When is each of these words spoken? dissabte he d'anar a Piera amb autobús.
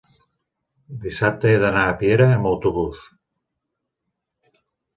dissabte 1.03 1.51
he 1.51 1.59
d'anar 1.65 1.83
a 1.89 1.93
Piera 2.01 2.29
amb 2.39 2.51
autobús. 2.55 3.07